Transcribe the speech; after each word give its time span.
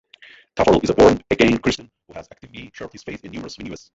Taffarel 0.55 0.83
is 0.83 0.89
a 0.89 0.95
born-again 0.95 1.59
Christian 1.59 1.91
who 2.07 2.15
has 2.15 2.27
actively 2.31 2.71
shared 2.73 2.91
his 2.91 3.03
faith 3.03 3.23
in 3.23 3.33
numerous 3.33 3.57
venues. 3.57 3.87